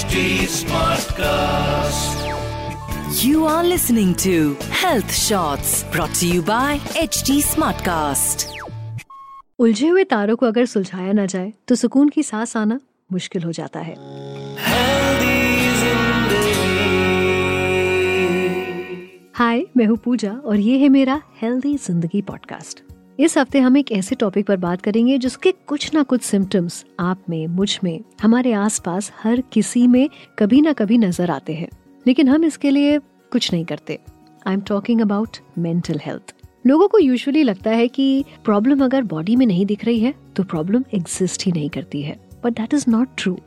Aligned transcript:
HD 0.00 0.20
Smartcast. 0.48 2.20
You 3.22 3.44
are 3.46 3.64
listening 3.64 4.14
to 4.22 4.54
Health 4.82 5.12
Shots 5.14 5.72
brought 5.92 6.14
to 6.20 6.26
you 6.26 6.42
by 6.42 6.78
HD 7.00 7.34
Smartcast. 7.48 8.46
उलझे 9.58 9.88
हुए 9.88 10.04
तारों 10.12 10.36
को 10.36 10.46
अगर 10.46 10.66
सुलझाया 10.66 11.12
ना 11.12 11.26
जाए 11.26 11.52
तो 11.68 11.74
सुकून 11.74 12.08
की 12.08 12.22
सांस 12.22 12.56
आना 12.56 12.80
मुश्किल 13.12 13.42
हो 13.42 13.52
जाता 13.52 13.80
है 13.80 13.94
हाय 19.34 19.64
मैं 19.76 19.86
हूँ 19.86 19.96
पूजा 20.04 20.32
और 20.44 20.60
ये 20.60 20.78
है 20.78 20.88
मेरा 20.88 21.20
हेल्दी 21.42 21.76
ज़िंदगी 21.78 22.22
पॉडकास्ट 22.22 22.82
इस 23.20 23.36
हफ़्ते 23.38 23.60
हम 23.60 23.76
एक 23.76 23.90
ऐसे 23.92 24.14
टॉपिक 24.14 24.46
पर 24.46 24.56
बात 24.56 24.80
करेंगे 24.82 25.16
जिसके 25.18 25.52
कुछ 25.66 25.94
ना 25.94 26.02
कुछ 26.02 26.22
सिम्टम्स 26.22 26.84
आप 27.00 27.24
में, 27.28 27.46
मुझमें, 27.46 28.00
हमारे 28.22 28.52
आसपास 28.52 29.10
हर 29.22 29.42
किसी 29.52 29.86
में 29.86 30.08
कभी 30.38 30.60
ना 30.60 30.72
कभी 30.72 30.98
नज़र 30.98 31.30
आते 31.30 31.54
हैं। 31.54 31.68
लेकिन 32.06 32.28
हम 32.28 32.44
इसके 32.44 32.70
लिए 32.70 32.98
कुछ 32.98 33.52
नहीं 33.52 33.64
करते। 33.64 33.98
I 34.46 34.54
am 34.54 34.60
talking 34.60 35.00
about 35.00 35.36
mental 35.58 36.00
health 36.02 36.34
लोगों 36.66 36.88
को 36.88 36.98
यूजुअली 36.98 37.42
लगता 37.42 37.70
है 37.70 37.88
कि 37.88 38.24
प्रॉब्लम 38.44 38.84
अगर 38.84 39.02
बॉडी 39.02 39.36
में 39.36 39.46
नहीं 39.46 39.66
दिख 39.66 39.84
रही 39.84 40.00
है 40.00 40.14
तो 40.36 40.42
प्रॉब्लम 40.42 40.84
एग्जिस्ट 40.94 41.46
ही 41.46 41.52
नहीं 41.52 41.70
करती 41.70 42.02
है। 42.02 42.18
But 42.44 42.52
that 42.52 42.74
is 42.74 42.84
not 42.88 43.08
true 43.18 43.38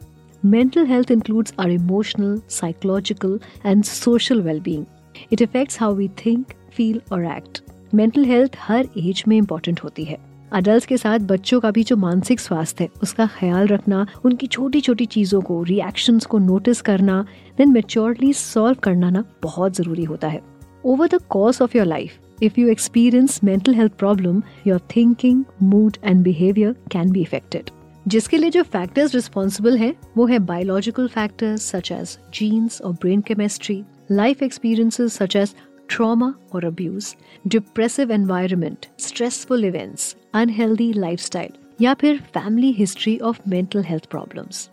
mental 0.45 0.86
health 0.86 1.12
includes 1.12 1.53
our 1.53 1.72
emotional 1.72 2.42
psychological 2.50 3.40
and 3.66 3.84
social 3.84 4.42
wellbeing 4.42 4.86
it 5.31 5.42
It 5.42 5.80
how 5.80 5.95
we 5.95 6.08
think 6.26 6.53
feel 6.73 7.02
और 7.12 7.26
act. 7.26 7.62
मेंटल 7.95 8.25
हेल्थ 8.25 8.55
हर 8.59 8.88
एज 8.97 9.23
में 9.27 9.35
इम्पोर्टेंट 9.38 9.79
होती 9.79 10.03
है। 10.03 10.17
अडल्ट 10.52 10.85
के 10.85 10.97
साथ 10.97 11.20
बच्चों 11.20 11.59
का 11.59 11.71
भी 11.71 11.83
जो 11.83 11.95
मानसिक 11.97 12.39
स्वास्थ्य 12.39 12.83
है, 12.83 12.89
उसका 13.03 13.25
ख्याल 13.27 13.67
रखना, 13.67 14.05
उनकी 14.25 14.47
छोटी 14.47 14.81
छोटी 14.81 15.05
चीज़ों 15.05 15.41
को 15.41 15.61
रिएक्शंस 15.63 16.25
को 16.25 16.38
नोटिस 16.38 16.81
करना 16.81 17.21
देन 17.57 17.72
मेच्योरली 17.72 18.31
सॉल्व 18.33 18.80
करना 18.83 19.09
ना 19.09 19.23
बहुत 19.44 19.75
ज़रूरी 19.75 20.03
होता 20.03 20.27
है। 20.27 20.41
Over 20.83 21.08
the 21.08 21.22
course 21.30 21.61
of 21.61 21.77
your 21.77 21.85
life 21.85 22.44
if 22.44 22.59
you 22.59 22.67
experience 22.69 23.39
mental 23.44 23.75
health 23.75 23.94
problem 23.94 24.41
your 24.67 24.80
thinking 24.95 25.44
mood 25.63 25.97
and 26.03 26.23
behaviour 26.23 26.75
can 26.91 27.11
be 27.11 27.22
affected 27.22 27.69
जिसके 28.05 28.38
लिए 28.38 28.50
जो 28.50 28.63
फैक्टर्स 28.63 29.13
रिस्पॉन्सिबल 29.16 29.78
हैं, 29.78 29.94
वो 30.17 30.25
है 30.25 30.39
biological 30.39 31.07
factors 31.07 31.69
such 31.72 31.91
as 31.91 32.17
genes 32.33 32.81
और 32.81 32.94
brain 32.94 33.22
chemistry 33.22 33.83
life 34.11 34.44
experiences 34.44 35.13
such 35.13 35.35
as 35.35 35.53
trauma 35.89 36.36
or 36.52 36.62
abuse, 36.66 37.16
depressive 37.48 38.09
environment, 38.09 38.88
stressful 38.98 39.64
events, 39.64 40.16
unhealthy 40.34 40.94
lifestyle 40.94 41.52
या 41.81 41.94
फिर 41.94 42.17
family 42.34 42.72
history 42.72 43.17
of 43.20 43.40
mental 43.48 43.84
health 43.84 44.06
problems 44.06 44.70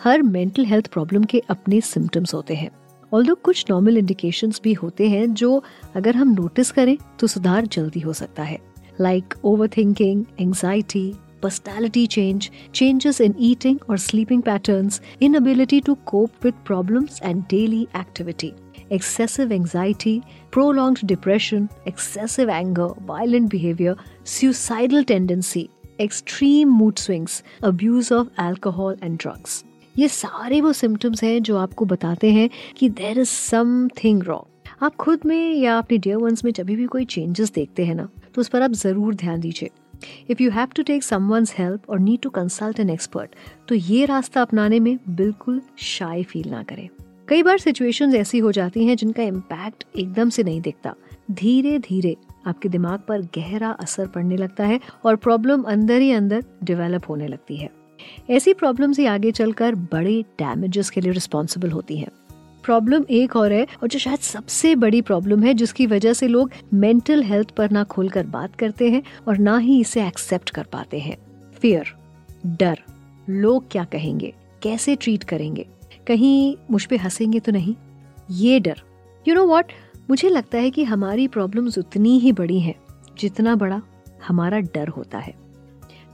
her 0.00 0.22
mental 0.22 0.64
health 0.64 0.86
problem 0.86 1.24
के 1.24 1.42
अपने 1.50 1.80
symptoms 1.80 2.34
होते 2.34 2.54
हैं 2.54 2.70
although 3.12 3.34
कुछ 3.34 3.64
normal 3.70 3.98
indications 3.98 4.60
भी 4.64 4.72
होते 4.72 5.08
हैं 5.08 5.32
जो 5.34 5.62
अगर 5.94 6.16
हम 6.16 6.34
नोटिस 6.34 6.70
करें 6.70 6.96
तो 7.20 7.26
सुधार 7.26 7.66
जल्दी 7.66 8.00
हो 8.00 8.12
सकता 8.12 8.42
है 8.42 8.58
like 9.00 9.34
over 9.44 9.68
thinking 9.76 10.24
anxiety 10.40 11.12
personality 11.40 12.06
change, 12.08 12.50
changes 12.72 13.20
in 13.20 13.34
eating 13.38 13.80
or 13.88 13.96
sleeping 13.96 14.42
patterns, 14.42 15.00
inability 15.20 15.80
to 15.80 15.96
cope 16.06 16.32
with 16.42 16.62
problems 16.64 17.20
and 17.20 17.46
daily 17.48 17.88
activity, 17.94 18.54
excessive 18.90 19.52
anxiety, 19.52 20.22
prolonged 20.50 21.06
depression, 21.06 21.68
excessive 21.86 22.48
anger, 22.48 22.88
violent 23.06 23.48
behavior, 23.48 23.94
suicidal 24.24 25.04
tendency, 25.04 25.68
extreme 25.98 26.70
mood 26.70 26.98
swings, 26.98 27.42
abuse 27.62 28.10
of 28.10 28.28
alcohol 28.38 29.00
and 29.02 29.18
drugs. 29.18 29.64
ये 29.98 30.08
सारे 30.08 30.60
वो 30.60 30.72
symptoms 30.72 31.22
हैं 31.24 31.42
जो 31.42 31.56
आपको 31.56 31.84
बताते 31.84 32.32
हैं 32.32 32.48
कि 32.76 32.88
there 32.88 33.18
is 33.18 33.28
something 33.28 34.22
wrong 34.22 34.82
आप 34.82 34.96
खुद 34.96 35.20
में 35.26 35.54
या 35.54 35.78
अपने 35.78 35.98
डियर 35.98 36.16
वंस 36.16 36.44
में 36.44 36.52
जब 36.52 36.66
भी 36.66 36.86
कोई 36.86 37.04
चेंजेस 37.04 37.52
देखते 37.52 37.84
हैं 37.84 37.94
ना 37.94 38.08
तो 38.34 38.40
उस 38.40 38.48
पर 38.48 38.62
आप 38.62 38.72
ज़रूर 38.72 39.14
ध्यान 39.14 39.40
दीजिए। 39.40 39.70
If 40.30 40.42
you 40.42 40.50
have 40.50 40.68
to 40.76 40.82
take 40.82 41.02
someone 41.02 41.54
help 41.58 41.90
और 41.90 41.98
need 41.98 42.20
to 42.22 42.30
consult 42.30 42.80
an 42.80 42.90
expert 42.90 43.34
तो 43.68 43.74
ये 43.74 44.04
रास्ता 44.04 44.42
अपनाने 44.42 44.80
में 44.80 44.98
बिल्कुल 45.08 45.62
शाय 45.78 46.22
फील 46.22 46.48
ना 46.50 46.62
करें। 46.62 46.88
कई 47.28 47.42
बार 47.42 47.58
सिचुएशंस 47.58 48.14
ऐसी 48.14 48.38
हो 48.38 48.52
जाती 48.52 48.84
हैं 48.86 48.96
जिनका 48.96 49.22
इम्पैक्ट 49.22 49.84
एकदम 49.96 50.28
से 50.28 50.42
नहीं 50.42 50.60
दिखता। 50.60 50.94
धीरे 51.30 51.78
धीरे 51.78 52.16
आपके 52.46 52.68
दिमाग 52.68 53.00
पर 53.08 53.22
गहरा 53.22 53.70
असर 53.70 54.06
पड़ने 54.06 54.36
लगता 54.36 54.64
है 54.64 54.80
और 55.04 55.16
प्रॉब्लम 55.16 55.62
अंदर 55.62 56.00
ही 56.00 56.12
अंदर 56.12 56.44
डेवलप 56.64 57.02
होने 57.08 57.28
लगती 57.28 57.56
है। 57.56 57.70
ऐसी 58.30 58.54
प्रॉब्लम्स 58.54 58.98
ही 58.98 59.06
आगे 59.06 59.30
चलकर 59.30 59.74
बड़े 59.74 60.22
डैमेजेस 60.22 60.90
के 60.90 61.00
लिए 61.00 61.12
रिस्पॉन्सिबल 61.12 61.70
होती 61.70 61.98
हैं। 61.98 62.08
प्रॉब्लम 62.64 63.04
एक 63.10 63.36
और 63.36 63.52
है 63.52 63.66
और 63.82 63.88
जो 63.88 63.98
शायद 63.98 64.18
सबसे 64.18 64.74
बड़ी 64.74 65.02
प्रॉब्लम 65.02 65.42
है 65.42 65.54
जिसकी 65.54 65.86
वजह 65.86 66.12
से 66.12 66.28
लोग 66.28 66.50
मेंटल 66.74 67.22
हेल्थ 67.22 67.50
पर 67.50 67.70
ना 67.70 67.84
खोलकर 67.84 68.26
बात 68.26 68.56
करते 68.56 68.90
हैं 68.90 69.02
और 69.28 69.38
ना 69.38 69.58
ही 69.58 69.80
इसे 69.80 70.06
एक्सेप्ट 70.06 70.50
कर 70.50 70.62
पाते 70.62 70.98
हैं। 70.98 71.16
फियर 71.60 71.86
डर, 72.46 72.78
लोग 73.30 73.70
क्या 73.70 73.84
कहेंगे? 73.84 74.34
कैसे 74.62 74.96
ट्रीट 74.96 75.24
करेंगे? 75.24 75.66
कहीं 76.06 76.56
मुझ 76.70 76.84
पर 76.84 76.96
हंसेंगे 76.96 77.40
तो 77.40 77.52
नहीं? 77.52 77.74
ये 78.30 78.60
डर। 78.60 78.82
यू 79.26 79.34
नो 79.34 79.46
वॉट 79.46 79.72
मुझे 80.10 80.28
लगता 80.28 80.58
है 80.58 80.70
कि 80.70 80.84
हमारी 80.84 81.26
प्रॉब्लम्स 81.28 81.78
उतनी 81.78 82.18
ही 82.18 82.32
बड़ी 82.32 82.60
हैं, 82.60 82.74
जितना 83.18 83.54
बड़ा 83.54 83.80
हमारा 84.28 84.60
डर 84.60 84.88
होता 84.88 85.18
है। 85.18 85.34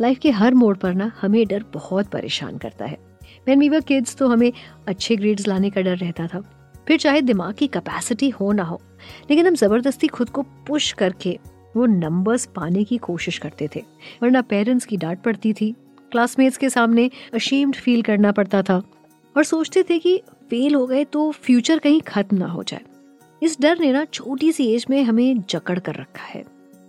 लाइफ 0.01 0.19
के 0.19 0.31
हर 0.31 0.55
मोड़ 0.55 0.77
पर 0.77 0.95
ना 0.95 1.11
हमें 1.21 1.47
डर 1.47 1.65
बहुत 1.75 2.07
परेशान 2.07 2.59
करता 2.59 2.85
है। 2.85 2.99
वैन 3.47 3.59
वी 3.59 3.69
वर 3.69 3.81
किड्स 3.81 4.17
तो 4.17 4.29
हमें 4.29 4.53
अच्छे 4.89 5.17
ग्रेड्स 5.17 5.47
लाने 5.49 5.71
का 5.71 5.81
डर 5.81 5.97
रहता 5.97 6.27
था। 6.27 6.41
फिर 6.89 6.99
चाहे 6.99 7.21
दिमाग 7.21 7.55
की 7.55 7.67
कैपेसिटी 7.67 8.29
हो 8.31 8.53
ना 8.53 8.63
हो, 8.63 8.81
लेकिन 9.31 9.47
हम 9.47 9.55
ज़बरदस्ती 9.55 10.07
खुद 10.07 10.31
को 10.31 10.43
पुश 10.67 10.93
करके 10.93 11.39
वो 11.77 11.87
नंबर्स 11.87 12.47
पाने 12.47 12.85
की 12.85 12.99
कोशिश 12.99 13.39
करते 13.39 13.69
थे। 13.77 13.83
वरना 14.23 14.43
पेरेंट्स 14.43 14.87
की 14.87 14.97
डांट 14.97 15.23
पड़ती 15.23 15.53
थी। 15.53 15.71
क्लासमेट्स 16.13 16.57
के 16.57 16.71
सामने 16.71 17.11
अशीम्ड 17.35 17.75
फील 17.75 18.03
करना 18.03 18.33
पड़ता 18.33 18.63
था। 18.63 18.83
और 19.37 19.45
सोचते 19.45 19.83
थे 19.83 19.99
कि 19.99 20.23
फेल 20.51 20.75
हो 20.75 20.87
गए 20.87 21.05
तो 21.05 21.31
फ्यूचर 21.31 21.79
कहीं 21.79 22.01
खत्म 22.01 22.37
ना 22.37 22.47
हो 22.47 22.63
जाए। 22.63 22.81
इस 23.43 23.61
डर 23.61 23.79
ने 23.79 23.93
ना 23.93 24.05
छोटी 24.05 24.53
सी 24.53 24.67
एज 24.75 24.87
में 24.91 25.03
हमें 25.03 25.43
जकड़ 25.51 25.79
कर 25.79 25.95
रखा 25.95 26.25
है। 26.25 26.45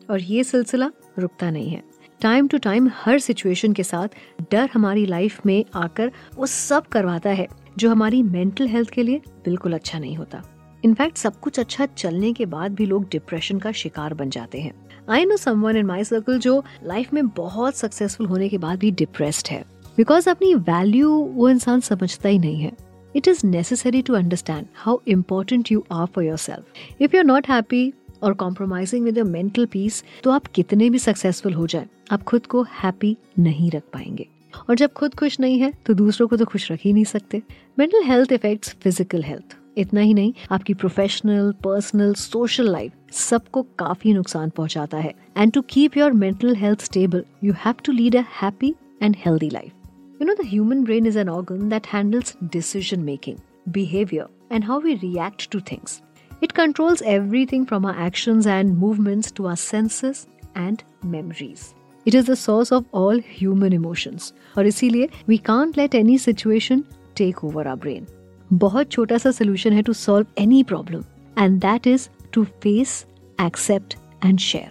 और 0.09 0.21
ये 0.21 0.43
सिलसिला 0.43 0.91
रुकता 1.19 1.51
नहीं 1.51 1.69
है। 1.69 1.83
टाइम 2.21 2.47
टू 2.47 2.57
टाइम 2.57 2.89
हर 2.95 3.19
सिचुएशन 3.19 3.73
के 3.73 3.83
साथ 3.83 4.07
डर 4.51 4.69
हमारी 4.73 5.05
लाइफ 5.05 5.45
में 5.45 5.65
आकर 5.75 6.11
वो 6.35 6.45
सब 6.45 6.87
करवाता 6.87 7.29
है, 7.29 7.47
जो 7.77 7.89
हमारी 7.89 8.23
मेंटल 8.23 8.67
हेल्थ 8.67 8.89
के 8.89 9.03
लिए 9.03 9.21
बिल्कुल 9.45 9.73
अच्छा 9.73 9.99
नहीं 9.99 10.15
होता। 10.15 10.43
इनफैक्ट 10.85 11.17
सब 11.17 11.39
कुछ 11.39 11.59
अच्छा 11.59 11.85
चलने 11.85 12.33
के 12.33 12.45
बाद 12.45 12.73
भी 12.73 12.85
लोग 12.85 13.09
डिप्रेशन 13.09 13.59
का 13.59 13.71
शिकार 13.71 14.13
बन 14.13 14.29
जाते 14.29 14.61
हैं। 14.61 14.73
I 15.09 15.25
know 15.25 15.37
someone 15.37 15.77
in 15.77 15.85
my 15.85 16.03
circle 16.03 16.39
जो 16.39 16.63
लाइफ 16.83 17.13
में 17.13 17.27
बहुत 17.27 17.75
सक्सेसफुल 17.75 18.27
होने 18.27 18.49
के 18.49 18.57
बाद 18.57 18.79
भी 18.79 18.91
डिप्रेस्ड 18.91 19.47
है। 19.47 19.65
बिकॉज़ 19.97 20.29
अपनी 20.29 20.53
वैल्यू 20.55 21.09
वो 21.09 21.49
इंसान 21.49 21.79
समझता 21.81 22.29
ही 22.29 22.39
नहीं 22.39 22.61
है. 22.61 22.71
It 23.15 23.27
is 23.27 23.45
necessary 23.47 24.01
to 24.01 24.13
understand 24.13 24.65
how 24.75 24.99
important 25.07 25.71
you 25.71 25.83
are 25.91 26.05
for 26.05 26.23
your 26.23 26.37
self 26.37 27.01
if 27.01 27.15
you 27.15 27.19
are 27.19 27.25
not 27.25 27.49
happy 27.49 27.91
और 28.23 28.33
कॉम्प्रोमाइजिंग 28.35 29.05
विद 29.05 29.19
मेंटल 29.19 29.65
पीस 29.65 30.03
तो 30.23 30.31
आप 30.31 30.47
कितने 30.55 30.89
भी 30.89 30.99
सक्सेसफुल 30.99 31.53
हो 31.53 31.67
जाए, 31.67 31.87
आप 32.11 32.23
खुद 32.23 32.45
को 32.45 32.63
हैप्पी 32.73 33.15
नहीं 33.39 33.71
रख 33.71 33.83
पाएँगे. 33.93 34.27
और 34.69 34.75
जब 34.75 34.93
खुद 34.93 35.15
खुश 35.15 35.39
नहीं 35.39 35.59
है 35.59 35.71
तो 35.85 35.93
दूसरों 35.93 36.27
को 36.27 36.37
तो 36.37 36.45
खुश 36.45 36.71
रख 36.71 36.79
ही 36.83 36.93
नहीं 36.93 37.03
सकते. 37.05 37.41
Mental 37.79 38.03
health 38.05 38.31
affects 38.31 38.75
physical 38.83 39.23
health 39.23 39.57
इतना 39.77 40.01
ही 40.01 40.13
नहीं, 40.13 40.33
आपकी 40.51 40.73
प्रोफेशनल 40.73 41.51
पर्सनल 41.63 42.13
सोशल 42.15 42.71
लाइफ 42.71 43.11
सबको 43.11 43.61
काफ़ी 43.79 44.13
नुकसान 44.13 44.49
पहुंचाता 44.49 44.97
है. 44.97 45.13
And 45.37 45.51
to 45.51 45.61
keep 45.69 45.97
your 45.97 46.11
mental 46.13 46.55
health 46.55 46.81
stable 46.81 47.23
you 47.43 47.53
have 47.65 47.75
to 47.85 47.91
lead 47.91 48.15
a 48.15 48.23
happy 48.41 48.73
and 49.01 49.15
healthy 49.19 49.49
life 49.49 49.71
You 50.18 50.26
know, 50.26 50.34
the 50.34 50.44
human 50.44 50.84
brain 50.84 51.06
is 51.06 51.16
an 51.16 51.28
organ 51.28 51.68
that 51.68 51.86
handles 51.86 52.36
decision 52.50 53.04
making, 53.04 53.40
behavior, 53.70 54.26
and 54.50 54.64
how 54.64 54.80
we 54.80 54.96
react 54.96 55.50
to 55.50 55.60
things. 55.60 56.02
It 56.40 56.54
controls 56.54 57.02
everything 57.02 57.66
from 57.66 57.84
our 57.84 57.94
actions 57.94 58.46
and 58.46 58.76
movements 58.78 59.30
to 59.32 59.46
our 59.48 59.56
senses 59.56 60.26
and 60.54 60.82
memories. 61.02 61.74
It 62.04 62.14
is 62.14 62.26
the 62.26 62.36
source 62.36 62.72
of 62.72 62.84
all 62.92 63.18
human 63.18 63.72
emotions. 63.72 64.32
और 64.56 64.66
इसीलिए 64.66 65.08
we 65.26 65.38
can't 65.38 65.76
let 65.76 65.94
any 65.94 66.16
situation 66.16 66.84
take 67.14 67.44
over 67.44 67.66
our 67.68 67.76
brain. 67.76 68.06
बहुत 68.52 68.90
छोटा 68.90 69.18
सा 69.18 69.30
solution 69.30 69.72
है 69.72 69.82
to 69.84 69.94
solve 69.94 70.26
any 70.36 70.62
problem 70.64 71.04
and 71.36 71.60
that 71.60 71.86
is 71.86 72.08
to 72.32 72.44
face, 72.62 73.06
accept 73.38 73.96
and 74.22 74.40
share. 74.40 74.70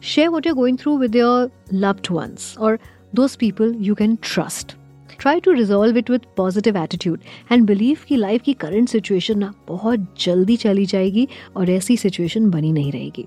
Share 0.00 0.30
what 0.30 0.44
you're 0.44 0.60
going 0.60 0.76
through 0.76 0.96
with 0.96 1.14
your 1.14 1.50
loved 1.72 2.10
ones 2.10 2.56
or 2.60 2.78
those 3.14 3.36
people 3.36 3.74
you 3.74 3.94
can 3.94 4.16
trust. 4.18 4.76
Try 5.19 5.39
to 5.39 5.51
resolve 5.51 5.97
it 5.97 6.09
with 6.09 6.21
positive 6.37 6.77
attitude 6.77 7.19
and 7.51 7.65
believe 7.65 7.97
कि 8.07 8.15
life 8.15 8.41
की 8.41 8.53
current 8.53 8.89
situation 8.89 9.39
ना 9.39 9.53
बहुत 9.67 10.07
जल्दी 10.25 10.55
चली 10.57 10.85
जाएगी 10.85 11.27
और 11.57 11.69
ऐसी 11.69 11.97
situation 11.97 12.49
बनी 12.49 12.71
नहीं 12.71 12.91
रहेगी। 12.91 13.25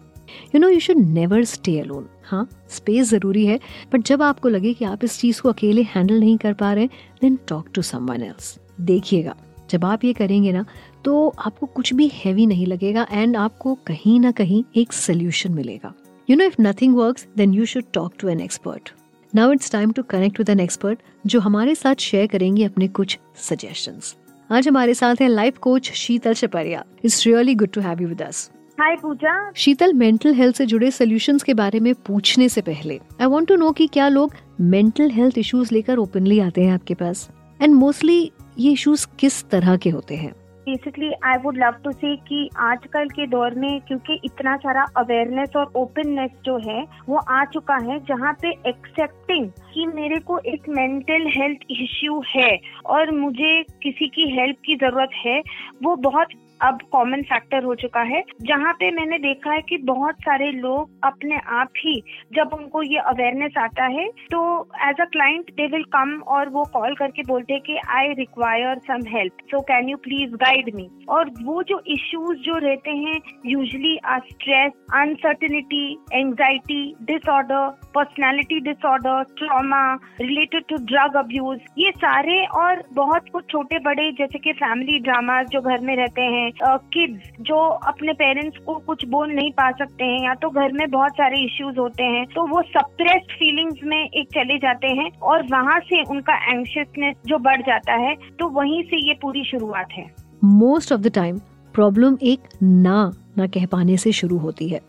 You 0.55 0.61
know 0.61 0.69
you 0.69 0.81
should 0.81 0.99
never 0.99 1.45
stay 1.45 1.79
alone 1.81 2.07
हाँ 2.25 2.49
स्पेस 2.71 3.09
ज़रूरी 3.09 3.45
है 3.47 3.59
बट 3.93 4.03
जब 4.07 4.23
आपको 4.23 4.49
लगे 4.49 4.73
कि 4.75 4.85
आप 4.85 5.05
इस 5.05 5.19
चीज़ 5.21 5.41
को 5.43 5.49
अकेले 5.49 5.83
हैंडल 5.95 6.21
नहीं 6.21 6.37
कर 6.39 6.53
पा 6.55 6.73
रहे 6.73 6.87
then 7.23 7.39
talk 7.49 7.69
to 7.75 7.83
someone 7.83 8.23
else 8.23 8.59
देखिएगा, 8.81 9.35
जब 9.71 9.85
आप 9.85 10.05
ये 10.05 10.13
करेंगे 10.13 10.53
ना 10.53 10.65
तो 11.05 11.29
आपको 11.39 11.67
कुछ 11.67 11.93
भी 11.95 12.11
हैवी 12.15 12.47
नहीं 12.47 12.67
लगेगा 12.67 13.07
एंड 13.13 13.37
आपको 13.37 13.75
कहीं 13.87 14.19
ना 14.21 14.31
कहीं 14.31 14.63
एक 14.77 14.93
सोल्यूशन 14.93 15.53
मिलेगा। 15.53 15.93
You 16.29 16.37
know 16.37 16.45
if 16.45 16.61
nothing 16.61 16.97
work 16.97 17.21
then 17.37 17.55
you 17.55 17.65
should 17.67 17.85
talk 17.95 18.15
to 18.19 18.29
an 18.29 18.41
expert 18.41 18.93
now 19.35 19.53
it's 19.53 19.71
time 19.71 19.93
to 19.93 20.03
connect 20.03 20.39
with 20.39 20.51
an 20.51 20.61
expert 20.61 20.99
जो 21.27 21.41
हमारे 21.41 21.75
साथ 21.75 21.95
शेयर 21.95 22.27
करेंगे 22.27 22.65
अपने 22.65 22.89
कुछ 22.89 23.19
सजेशंस 23.37 24.17
आज 24.51 24.69
हमारे 24.69 24.95
साथ 24.95 25.17
हैं 25.21 25.29
life 25.29 25.59
coach 25.59 25.91
Sheetal 25.93 26.33
Shaparia 26.33 26.85
it's 27.05 27.27
really 27.27 27.55
good 27.55 27.69
to 27.69 27.81
have 27.81 28.03
you 28.03 28.09
with 28.09 28.23
us 28.23 28.51
hi 28.81 28.97
Pooja. 28.97 29.53
Sheetal 29.53 29.93
mental 29.93 30.35
health 30.35 30.57
से 30.57 30.67
जुड़े 30.67 30.91
सोल्यूशंस 30.91 31.43
के 31.43 31.55
बारे 31.55 31.81
में 31.81 31.95
पूछने 31.95 32.49
से 32.49 32.61
पहले 32.61 33.01
आई 33.21 33.27
वांट 33.27 33.49
टू 33.49 33.57
नो 33.57 33.73
कि 33.73 33.87
क्या 33.87 34.09
लोग 34.09 34.35
मेंटल 34.61 35.11
हेल्थ 35.11 35.39
इश्यूज़ 35.39 35.75
लेकर 35.75 35.97
ओपनली 35.97 36.39
आते 36.41 36.63
हैं 36.63 36.73
आपके 36.73 36.95
पास? 36.95 37.29
एंड 37.63 37.75
मोस्टली 37.75 38.33
ये 38.59 38.73
इश्यूज़ 38.73 39.07
किस 39.19 39.45
तरह 39.51 39.77
के 39.77 39.91
होते 39.91 40.17
हैं? 40.17 40.33
Basically 40.65 41.11
I 41.25 41.39
would 41.43 41.59
love 41.59 41.81
to 41.85 41.93
say 41.93 42.15
कि 42.19 42.49
आजकल 42.61 43.09
के 43.09 43.27
दौर 43.27 43.55
में, 43.55 43.81
क्योंकि 43.81 44.21
इतना 44.25 44.57
सारा 44.57 44.85
अवेयरनेस 44.97 45.57
और 45.57 45.73
ओपननेस 45.77 46.31
जो 46.45 46.57
है, 46.69 46.83
वो 47.09 47.17
आ 47.31 47.45
चुका 47.47 47.77
है, 47.83 47.99
जहाँ 48.05 48.33
पे 48.43 48.51
एक्सेप्टिंग 48.69 49.49
कि 49.75 49.87
मेरे 49.87 50.19
को 50.21 50.39
एक 50.47 50.69
मेंटल 50.69 51.27
हेल्थ 51.37 51.67
इश्यू 51.73 52.23
है 52.29 52.57
और 52.87 53.11
मुझे 53.17 53.63
किसी 53.83 54.09
की 54.09 54.31
हेल्प 54.31 54.57
की 54.67 54.77
ज़रूरत 54.77 55.11
है, 55.17 55.41
वो 55.83 55.97
बहुत 55.99 56.29
अब 56.61 56.79
कॉमन 56.93 57.23
फैक्टर 57.23 57.65
हो 57.65 57.75
चुका 57.75 58.01
है, 58.01 58.23
जहाँ 58.43 58.73
पे 58.73 58.91
मैंने 58.91 59.19
देखा 59.19 59.53
है 59.53 59.63
कि 59.69 59.77
बहुत 59.85 60.17
सारे 60.17 60.51
लोग 60.53 60.91
अपने 61.05 61.37
आप 61.53 61.69
ही, 61.79 61.95
जब 62.35 62.51
उनको 62.55 62.83
ये 62.83 62.99
अवेयरनेस 62.99 63.57
आता 63.59 63.85
है 63.87 64.07
तो 64.33 64.43
as 64.89 65.01
a 65.01 65.05
client 65.13 65.51
they 65.53 65.67
will 65.67 65.83
come 65.95 66.13
और 66.29 66.49
वो 66.49 66.65
कॉल 66.73 66.95
करके 66.95 67.23
बोलते 67.23 67.53
हैं 67.53 67.63
कि 67.63 67.77
I 67.97 68.13
require 68.19 68.79
some 68.87 69.07
help 69.09 69.47
so 69.51 69.61
can 69.63 69.89
you 69.89 69.97
please 69.97 70.35
guide 70.35 70.52
me 70.75 70.89
और 71.09 71.31
वो 71.43 71.63
जो 71.63 71.81
इश्यूज़ 71.87 72.39
जो 72.39 72.57
रहते 72.59 72.91
हैं 72.91 73.21
usually 73.47 73.99
stress 74.07 74.73
uncertainty 74.95 75.85
anxiety 76.15 76.83
disorder 77.03 77.69
personality 77.95 78.61
disorder 78.61 79.23
trauma 79.39 79.83
related 80.21 80.65
to 80.69 80.77
drug 80.77 81.17
abuse 81.17 81.59
ये 81.79 81.91
सारे 81.91 82.45
और 82.47 82.83
बहुत 82.95 83.29
कुछ 83.33 83.45
छोटे 83.45 83.79
बड़े 83.79 84.11
जैसे 84.13 84.39
कि 84.39 84.53
फैमिली 84.53 84.99
ड्रामा 84.99 85.43
जो 85.43 85.61
घर 85.61 85.81
में 85.81 85.97
रहते 85.97 86.23
हैं 86.23 86.51
किड्स 86.93 87.31
जो 87.41 87.59
अपने 87.89 88.13
पेरेंट्स 88.13 88.59
को 88.59 88.75
कुछ 88.75 89.05
बोल 89.09 89.33
नहीं 89.33 89.51
पा 89.53 89.71
सकते 89.71 90.05
हैं 90.05 90.25
या 90.25 90.35
तो 90.35 90.51
घर 90.51 90.73
में 90.73 90.91
बहुत 90.91 91.13
सारे 91.13 91.45
इश्यूज़ 91.45 91.79
होते 91.79 92.03
हैं 92.03 92.27
तो 92.27 92.47
वो 92.47 92.63
सप्रेस्ड 92.63 93.33
फीलिंग्स 93.33 93.81
में 93.85 93.99
एक 93.99 94.29
चले 94.29 94.59
जाते 94.59 94.87
हैं 94.87 95.11
और 95.23 95.43
वहाँ 95.43 95.79
से 95.81 96.03
उनका 96.03 96.37
एंशियसनेस 96.53 97.17
जो 97.27 97.39
बढ़ 97.39 97.63
जाता 97.63 97.95
है 97.95 98.15
तो 98.15 98.49
वहीं 98.49 98.83
से 98.83 99.07
ये 99.09 99.15
पूरी 99.23 99.45
शुरुआत 99.45 99.93
है। 99.93 100.22
Most 100.45 100.93
of 100.93 101.01
the 101.01 101.13
time 101.15 101.39
problem 101.75 102.19
एक 102.23 102.39
ना 102.63 103.13
ना 103.39 103.47
कह 103.47 103.67
पाने 103.67 103.97
से 103.97 104.13
शुरू 104.13 104.39
होती 104.39 104.69
है। 104.69 104.81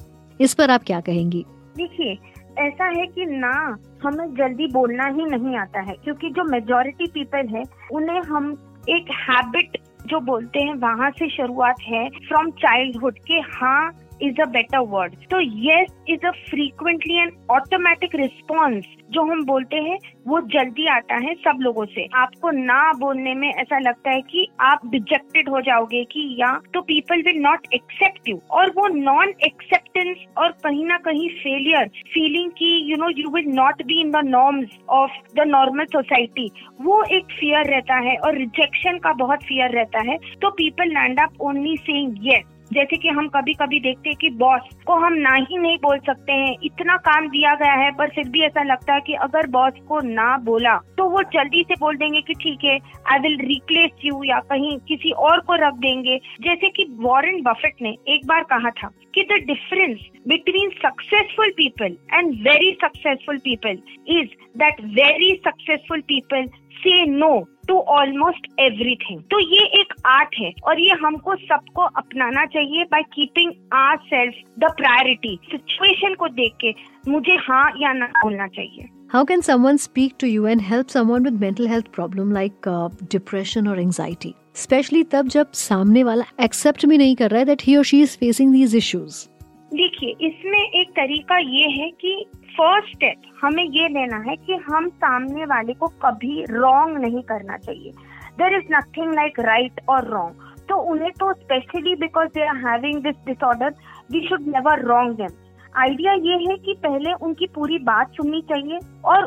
इस 0.42 0.54
पर 0.54 0.72
आप 0.72 0.84
क्या 0.84 1.00
कहेंगी? 1.00 1.46
देखिए, 1.78 2.18
ऐसा 2.58 2.86
है 2.86 3.06
कि 3.08 3.26
ना 3.26 3.78
हमें 4.04 4.34
जल्दी 4.36 4.68
बोलना 4.68 5.06
ही 5.06 5.26
नहीं 5.26 5.58
आता 5.58 5.82
है, 5.82 5.94
क्योंकि 6.04 6.30
जो 6.30 6.44
मेजोरिटी 6.44 7.06
पीपल 7.08 7.48
है, 7.48 7.64
उन्हें 7.92 8.22
हम 8.22 8.52
एक 8.90 9.06
हैबिट 9.12 9.78
जो 10.08 10.20
बोलते 10.20 10.60
हैं, 10.60 10.74
वहाँ 10.76 11.10
से 11.12 11.30
शुरुआत 11.30 11.76
है 11.82 12.10
फ्रॉम 12.10 12.50
चाइल्डहुड 12.50 13.20
के 13.20 13.34
हाँ 13.34 13.92
इज़ 14.24 14.42
अ 14.42 14.46
बेटर 14.52 14.80
वर्ड 14.90 15.16
तो 15.32 15.40
yes 15.40 15.88
is 16.10 16.26
a 16.28 16.32
frequently 16.50 17.16
and 17.16 17.32
automatic 17.52 18.16
response 18.16 18.86
जो 19.12 19.24
हम 19.24 19.44
बोलते 19.46 19.78
हैं, 19.78 19.98
वो 20.28 20.40
जल्दी 20.54 20.86
आता 20.88 21.16
है 21.24 21.34
सब 21.38 21.60
लोगों 21.62 21.86
से। 21.86 22.08
आपको 22.16 22.52
ना 22.52 22.92
बोलने 23.00 23.34
में 23.34 23.48
ऐसा 23.50 23.80
लगता 23.80 24.12
है 24.12 24.22
कि 24.22 24.48
आप 24.62 24.86
डिजेक्टेड 24.92 25.50
हो 25.50 25.62
जाओगे 25.62 26.04
कि 26.12 26.24
या 26.40 26.52
तो 26.74 26.82
people 26.84 27.22
will 27.22 27.40
not 27.42 27.68
accept 27.74 28.30
you 28.30 28.40
और 28.52 28.70
वो 28.78 28.88
नॉन 28.96 29.34
एक्सेप्टेंस 29.46 30.26
और 30.38 30.52
कहीं 30.64 30.86
ना 30.86 30.98
कहीं 31.06 31.30
फेलियर 31.36 31.88
फीलिंग 32.14 32.52
की 32.52 32.74
you 32.92 32.98
know 32.98 33.10
you 33.18 33.30
will 33.30 33.52
not 33.54 33.84
be 33.84 34.00
in 34.02 34.12
the 34.12 34.24
norms 34.26 34.78
of 34.92 35.20
the 35.36 35.48
normal 35.48 35.86
society 35.94 36.50
वो 36.82 37.04
एक 37.12 37.38
फियर 37.40 37.70
रहता 37.70 38.00
है 38.08 38.16
और 38.18 38.38
रिजेक्शन 38.38 38.98
का 38.98 39.14
बहुत 39.16 39.44
फियर 39.44 39.72
रहता 39.72 40.02
है। 40.10 40.18
तो 40.42 40.50
people 40.54 40.90
land 40.90 41.20
up 41.20 41.42
only 41.42 41.76
saying 41.78 42.28
yes 42.28 42.52
जैसे 42.74 42.98
कि 42.98 43.10
हम 43.10 43.28
कभी 43.30 43.54
कभी 43.54 43.80
देखते 43.80 44.10
हैं 44.10 44.18
कि 44.18 44.30
बॉस 44.38 44.70
को 44.88 44.94
हम 45.00 45.14
ना 45.18 45.34
ही 45.40 45.58
नहीं 45.58 45.78
बोल 45.78 45.98
सकते 46.08 46.34
हैं। 46.34 46.56
इतना 46.64 46.96
काम 47.06 47.28
दिया 47.30 47.54
गया 47.56 47.74
है, 47.74 47.92
पर 47.92 48.10
फिर 48.10 48.30
भी 48.30 48.42
ऐसा 48.44 48.64
लगता 48.64 48.94
है 48.94 49.02
कि 49.02 49.14
अगर 49.24 49.48
बॉस 49.50 49.80
को 49.88 50.00
ना 50.06 50.36
बोला 50.46 50.76
तो 50.98 51.10
वो 51.10 51.22
जल्दी 51.34 51.64
से 51.68 51.76
बोल 51.80 51.98
देंगे 51.98 52.22
कि 52.22 52.34
ठीक 52.34 52.64
है 52.66 52.78
आई 53.12 53.20
विल 53.20 53.38
रिप्लेस 53.42 54.06
यू 54.06 54.24
या 54.24 54.40
कहीं 54.50 54.78
किसी 54.88 55.12
और 55.28 55.40
को 55.40 55.56
रख 55.58 55.74
देंगे। 55.80 56.18
जैसे 56.42 56.70
कि 56.70 56.86
वॉरेन 57.00 57.42
बफेट 57.44 57.82
ने 57.82 57.96
एक 58.10 58.26
बार 58.28 58.44
कहा 58.50 58.70
था 58.82 58.90
कि 59.14 59.24
the 59.24 59.40
difference 59.48 60.00
between 60.28 60.70
successful 60.78 61.50
people 61.58 61.98
and 62.14 62.34
very 62.44 62.72
successful 62.84 63.38
people 63.40 63.78
is 64.10 64.30
that 64.58 64.82
very 64.96 65.34
successful 65.48 66.02
people 66.08 66.48
say 66.78 67.06
no 67.10 67.34
to 67.68 67.78
almost 67.98 68.48
everything 68.60 69.22
तो 69.32 69.40
ये 69.40 69.66
एक 69.80 69.94
आर्ट 70.08 70.36
है 70.40 70.52
और 70.68 70.80
ये 70.80 70.96
हमको 71.04 71.36
सबको 71.36 71.82
अपनाना 72.02 72.46
चाहिए 72.46 72.84
by 72.92 73.04
keeping 73.14 73.52
our 73.74 73.98
self 74.06 74.42
the 74.60 74.72
priority 74.78 75.38
situation 75.52 76.16
को 76.20 76.28
देख 76.42 76.56
के 76.62 76.74
मुझे 77.12 77.36
हाँ 77.48 77.64
या 77.82 77.94
ना 77.94 78.06
बोलना 78.24 78.48
चाहिए। 78.48 78.90
How 79.14 79.26
can 79.26 79.42
someone 79.42 79.78
speak 79.78 80.14
to 80.20 80.28
you 80.28 80.48
and 80.48 80.62
help 80.62 80.88
someone 80.88 81.24
with 81.24 81.40
mental 81.42 81.68
health 81.68 81.88
problem 81.96 82.32
like 82.32 82.70
depression 83.12 83.68
और 83.68 83.80
एंगजाइटी 83.80 84.34
स्पेशली 84.56 85.04
तब 85.12 85.28
जब 85.28 85.52
सामने 85.52 86.04
वाला 86.04 86.26
एक्सेप्ट 86.44 86.86
भी 86.86 86.98
नहीं 86.98 87.16
कर 87.16 87.30
रहा 87.32 87.40
है 87.40 87.46
दैट 87.46 87.62
ही 87.64 87.76
और 87.76 87.84
she 87.84 88.02
is 88.02 88.18
facing 88.18 88.54
these 88.54 88.76
issues 88.76 89.28
देखिए, 89.74 90.10
इसमें 90.22 90.60
एक 90.60 90.90
तरीका 90.92 91.38
ये 91.38 91.68
है 91.72 91.90
कि 91.92 92.14
फ़र्स्ट 92.50 92.90
स्टेप 92.90 93.22
हमें 93.42 93.64
ये 93.64 93.88
लेना 93.90 94.18
है 94.28 94.36
कि 94.38 94.56
हम 94.66 94.88
सामने 94.96 95.46
वाले 95.46 95.74
को 95.74 95.88
कभी 96.04 96.44
रॉन्ग 96.50 96.98
नहीं 96.98 97.22
करना 97.24 97.58
चाहिए। 97.58 97.92
There 98.38 98.56
is 98.58 98.74
nothing 98.74 99.14
like 99.14 99.40
right 99.40 99.82
और 99.90 100.08
रॉन्ग 100.08 100.52
तो 100.70 100.76
उन्हें 100.92 101.12
तो 101.12 101.32
specially 101.34 101.96
because 101.96 102.30
they 102.30 102.46
are 102.48 102.58
having 102.68 103.02
this 103.04 103.16
disorder 103.26 103.74
we 104.12 104.28
should 104.28 104.48
never 104.48 104.86
wrong 104.88 105.16
them 105.18 105.42
idea 105.76 106.14
ये 106.14 106.38
है 106.44 106.58
कि 106.58 106.74
पहले 106.84 107.14
उनकी 107.26 107.48
पूरी 107.56 107.78
बात 107.84 108.12
सुननी 108.12 108.42
चाहिए 108.50 108.80
और 109.06 109.26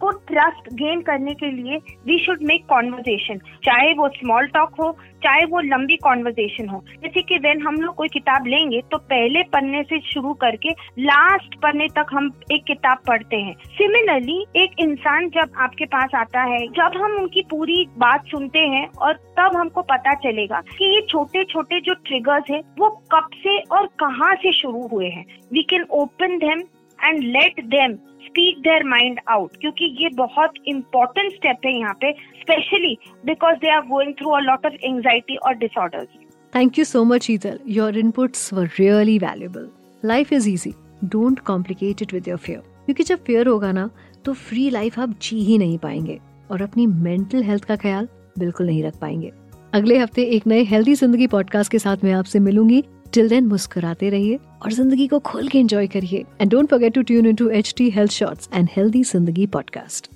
को 0.00 0.10
ट्रस्ट 0.28 0.72
गेन 0.74 1.00
करने 1.02 1.34
के 1.34 1.50
लिए 1.52 1.76
वी 2.06 2.18
शुड 2.18 2.42
मेक 2.42 2.64
कॉन्वर्जेशन 2.68 3.38
चाहे 3.64 3.92
वो 3.92 4.08
स्मॉल 4.08 4.46
टॉक 4.46 4.74
हो, 4.80 4.90
चाहे 5.22 5.44
वो 5.46 5.60
लंबी 5.62 5.96
कॉन्वर्जेशन 5.96 6.68
हो। 6.68 6.82
जैसे 7.02 7.22
कि 7.22 7.38
वेन 7.38 7.62
हम 7.62 7.74
लोग 7.76 7.94
कोई 7.94 8.08
किताब 8.08 8.46
लेंगे 8.46 8.80
तो 8.90 8.98
पहले 9.04 9.42
पन्ने 9.52 9.82
से 9.82 10.00
शुरू 10.02 10.32
करके 10.34 10.70
लास्ट 11.00 11.54
पन्ने 11.62 11.86
तक 11.96 12.06
हम 12.12 12.30
एक 12.52 12.64
किताब 12.64 12.98
पढ़ते 13.06 13.36
हैं। 13.36 13.54
सिमिलरली 13.68 14.38
एक 14.56 14.80
इंसान 14.80 15.28
जब 15.30 15.52
आपके 15.58 15.84
पास 15.86 16.14
आता 16.14 16.42
है, 16.44 16.66
जब 16.68 17.00
हम 17.02 17.16
उनकी 17.16 17.42
पूरी 17.50 17.84
बात 17.98 18.26
सुनते 18.26 18.58
हैं 18.58 18.86
और 18.98 19.12
तब 19.38 19.56
हमको 19.56 19.82
पता 19.84 20.14
चलेगा 20.20 20.60
कि 20.68 20.94
ये 20.94 21.00
छोटे 21.10 21.44
छोटे 21.44 21.80
जो 21.80 21.94
ट्रिगर्स 22.06 22.50
है, 22.50 22.60
वो 22.78 22.90
कब 23.12 23.28
से 23.36 23.58
और 23.58 23.86
कहाँ 24.00 24.34
से 24.34 24.52
शुरू 24.52 24.86
हुए 24.88 25.08
हैं। 25.08 25.24
We 25.52 25.62
can 25.62 25.84
open 25.92 26.38
them 26.38 26.62
and 26.98 27.22
let 27.22 27.64
them 27.66 27.96
speak 28.26 28.58
their 28.62 28.84
mind 28.88 29.20
out 29.30 29.56
क्योंकि 29.60 29.94
ये 30.02 30.08
बहुत 30.16 30.54
इंपॉर्टेंट 30.68 31.32
स्टेप 31.32 31.66
है 31.66 31.78
यहाँ 31.78 31.94
पे 32.00 32.12
specially 32.40 32.96
because 33.26 33.56
they 33.58 33.70
are 33.70 33.82
going 33.88 34.14
through 34.20 34.30
a 34.30 34.40
lot 34.42 34.66
of 34.66 34.84
anxiety 34.84 35.36
और 35.36 35.54
disorders 35.56 36.24
Thank 36.52 36.78
you 36.78 36.84
so 36.86 37.00
much, 37.04 37.26
Ethel. 37.28 37.56
Your 37.66 37.90
inputs 37.92 38.42
were 38.50 38.68
really 38.78 39.18
valuable. 39.18 39.64
Life 40.02 40.30
is 40.32 40.46
easy. 40.48 40.70
Don't 41.08 41.42
complicate 41.44 42.00
it 42.00 42.12
with 42.12 42.30
your 42.30 42.38
fear. 42.38 42.60
क्योंकि 42.86 43.02
जब 43.02 43.24
fear 43.24 43.46
होगा 43.46 43.72
ना 43.72 43.88
तो 44.24 44.32
free 44.34 44.68
life 44.70 44.98
आप 44.98 45.14
जी 45.22 45.42
ही 45.44 45.58
नहीं 45.58 45.78
पाएँगे 45.78 46.18
और 46.50 46.62
अपनी 46.62 46.86
मेंटल 46.86 47.42
हेल्थ 47.42 47.64
का 47.64 47.76
ख्याल 47.76 48.08
बिल्कुल 48.38 48.66
नहीं 48.66 48.82
रख 48.84 48.98
पाएँगे 49.00 49.32
अगले 49.74 49.98
हफ़्ते 49.98 50.22
एक 50.36 50.46
नए 50.46 50.62
हेल्दी 50.64 50.94
ज़िंदगी 50.94 51.26
पॉडकास्ट 51.26 51.72
के 51.72 51.78
साथ 51.78 52.04
मैं 52.04 52.12
आपसे 52.12 52.38
मिलूँगी 52.38 52.82
टिल 53.16 53.28
देन 53.28 53.46
मुस्कुराते 53.46 54.08
रहिए 54.10 54.38
और 54.62 54.72
ज़िंदगी 54.72 55.06
को 55.08 55.18
खोल 55.30 55.48
के 55.48 55.58
एंजॉय 55.58 55.86
करिए 55.96 56.24
and 56.40 56.50
don't 56.50 56.70
forget 56.70 56.94
to 56.94 57.02
tune 57.10 57.26
into 57.26 57.48
HT 57.60 57.88
health 57.90 58.12
shorts 58.12 58.48
and 58.54 58.68
healthy 58.76 59.02
Zindagi 59.14 59.46
podcast 59.56 60.10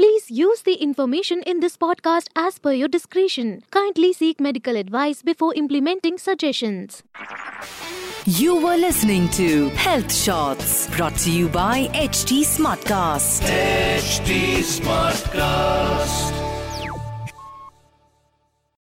Please 0.00 0.28
use 0.36 0.60
the 0.66 0.74
information 0.84 1.42
in 1.52 1.58
this 1.62 1.74
podcast 1.76 2.30
as 2.42 2.54
per 2.66 2.72
your 2.72 2.88
discretion. 2.94 3.50
Kindly 3.76 4.10
seek 4.20 4.40
medical 4.46 4.80
advice 4.82 5.20
before 5.30 5.50
implementing 5.62 6.16
suggestions. 6.24 7.02
You 8.40 8.56
were 8.64 8.76
listening 8.86 9.28
to 9.36 9.52
Health 9.84 10.18
Shots 10.22 10.74
brought 10.96 11.24
to 11.26 11.38
you 11.38 11.54
by 11.60 11.88
HT 12.08 12.42
Smartcast. 12.56 13.50
HT 13.54 14.44
Smartcast. 14.76 16.39